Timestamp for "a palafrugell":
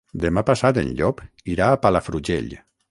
1.77-2.53